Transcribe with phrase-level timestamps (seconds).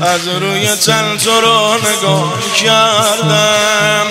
[0.00, 4.06] از روی تن تو رو نگاه کردم.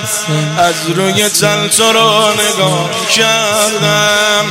[0.58, 4.46] از روی تن تو رو نگاه کردم.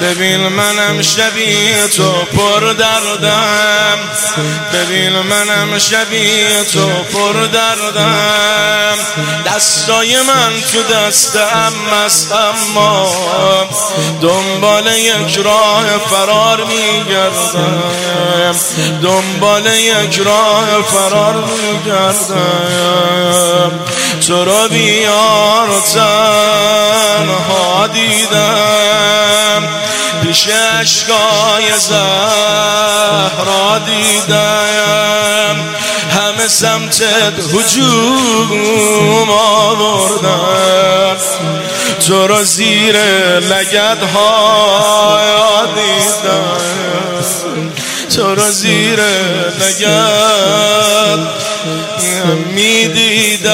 [0.00, 3.98] ببین منم شبیه تو پر دردم.
[4.72, 8.98] ببین منم شبیه تو پر دردم.
[9.46, 11.36] دستای من تو دست
[12.06, 13.12] است اما
[14.22, 17.82] دنبال یک راه فرار میگردم.
[19.02, 22.12] دنبال یک راه فرار میگردم
[24.26, 29.68] تو رو بیار تنها دیدم.
[30.22, 30.48] پیش
[30.80, 35.56] اشکای زهرا دیدم.
[36.10, 40.72] همه سمتت هجوم آوردن
[42.06, 42.96] تو رو زیر
[43.38, 46.62] لگد ها دیدم
[48.16, 49.00] تو رو زیر
[49.60, 51.18] لگد
[52.54, 53.52] می‌دیدم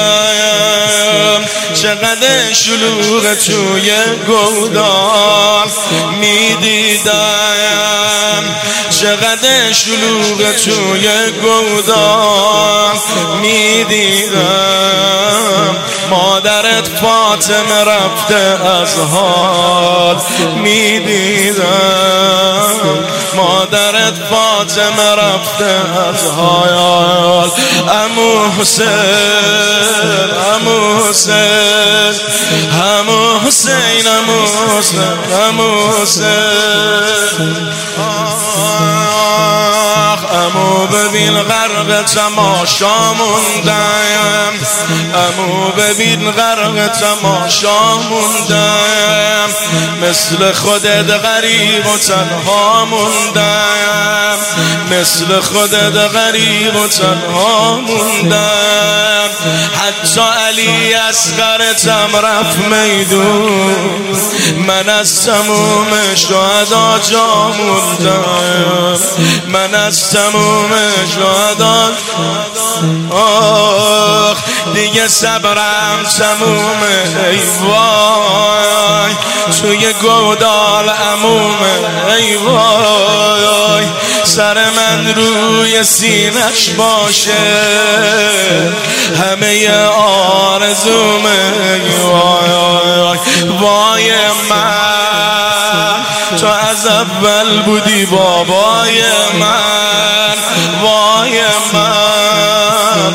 [1.73, 3.91] چقدر شلوغ توی
[4.27, 5.67] گودان
[6.19, 7.48] می‌دیدم
[9.19, 11.07] چقدر شلوغ توی
[11.41, 12.95] گودان
[13.41, 14.39] می‌دیدم.
[16.09, 20.17] مادرت فاطمه رفته از حال
[20.55, 21.65] می‌دیدم.
[23.35, 25.71] مادرت فاطمه رفته
[26.09, 27.49] از حال.
[27.89, 28.87] امو حسین
[30.55, 32.15] امو حسین
[32.81, 34.39] امو حسین امو
[34.77, 35.17] حسین
[35.47, 37.67] امو حسین.
[40.55, 44.53] امو ببین غرق تماشا موندم
[45.15, 49.49] امو ببین غرق تماشا موندم
[50.01, 54.37] مثل خودت غریب و تنها موندم
[54.91, 58.68] مثل خودت غریب و تنها موندم
[59.89, 64.17] حتی علی اصغرتم رفت میدون.
[64.67, 68.99] من از تموم شهدا جا موندم.
[69.47, 70.69] من از تموم
[71.15, 71.91] شهدا
[73.11, 74.37] آخ
[74.73, 76.83] دیگه صبرم تموم
[77.31, 79.13] ای وای.
[79.61, 81.57] توی گودال اموم
[82.17, 83.85] ای وای.
[84.23, 87.31] سر من روی سینش باشه.
[89.29, 91.23] همه آرزوم
[92.03, 93.17] وای
[93.61, 94.11] وای
[94.49, 96.05] من.
[96.37, 99.01] تو از اول بودی بابای
[99.39, 100.35] من.
[100.81, 101.41] وای
[101.73, 103.13] من.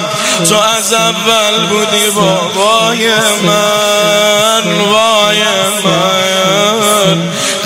[0.49, 4.81] تو از اول بودی بابای من.
[4.81, 5.43] وای
[5.85, 6.14] من.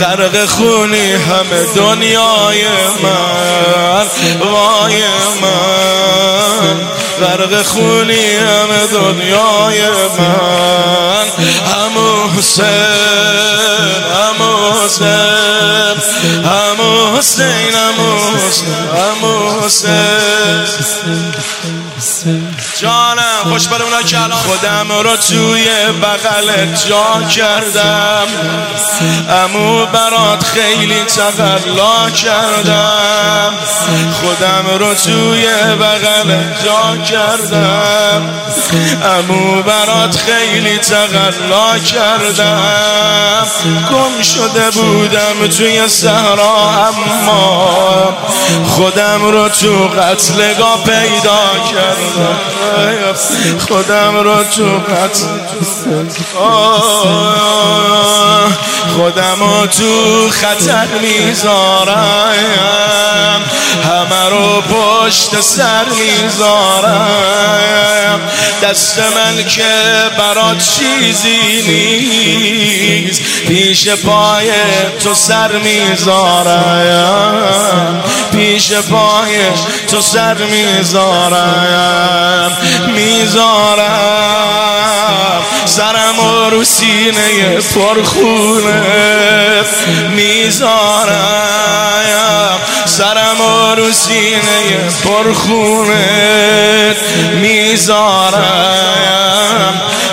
[0.00, 2.64] غرق خونی همه دنیای
[3.02, 4.06] من
[4.40, 5.02] وای
[5.42, 6.80] من.
[7.20, 9.80] غرق خونی همه دنیای
[10.18, 11.26] من.
[11.72, 12.64] همو حسین
[14.14, 15.96] همو حسین
[16.44, 17.74] همو حسین
[22.80, 25.68] جانم خوش بر اونا که الان خودم رو توی
[26.02, 28.26] بغلت جا کردم.
[29.28, 33.52] امو برات خیلی تقلا کردم.
[34.20, 35.46] خودم رو توی
[35.80, 38.30] بغلت جا کردم.
[39.04, 43.46] امو برات خیلی تقلا کردم.
[43.90, 47.68] گم شده بودم توی صحرا اما
[48.68, 52.38] خودم رو تو قتلگاه پیدا کردم.
[53.68, 55.26] خودم رو تو قتل
[58.96, 62.40] خودم رو تو خطر می‌ذارم.
[63.84, 67.40] همه رو پشت سر می‌ذارم.
[68.62, 69.62] دست من که
[70.18, 74.50] برات چیزی نیست پیش پای
[75.04, 76.88] تو سر می‌ذارم.
[78.32, 79.47] پیش پای
[79.90, 81.78] تو سر می‌ذارم
[82.94, 84.48] می‌ذارم.
[85.64, 88.82] سرم و رو سینه پرخونه.
[90.16, 91.68] می‌ذارم.
[92.84, 96.96] سرم و رو سینه پرخونه.
[97.34, 98.88] می‌ذارم.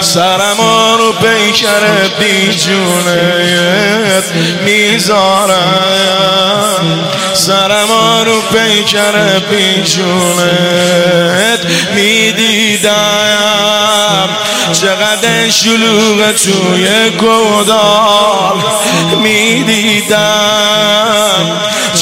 [0.01, 0.59] سرم
[1.25, 3.43] رو پیکر بیجونه
[4.65, 5.55] می‌ذارم
[7.33, 10.55] سرما رو پیکر پیشونت
[11.95, 12.95] می‌دیدم.
[14.73, 18.61] چقدر شلوغ توی گودال
[19.21, 20.15] می‌دیدم.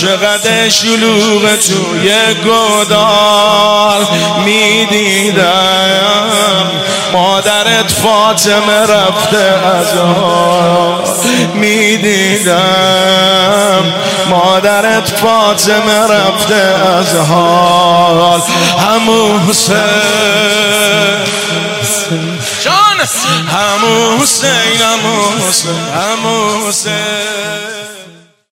[0.03, 4.05] چقدر شلوغ توی گودال
[4.45, 5.51] می‌دیدم.
[7.13, 9.37] مادرت فاطمه رفته
[9.77, 11.03] از ها
[11.53, 12.63] می‌دیدم.
[14.29, 16.63] مادرت فاطمه رفته
[16.99, 18.41] از حال.
[19.49, 19.73] حسین
[22.63, 22.73] جان.
[23.47, 27.72] همون حسین همون حسین همون حسین.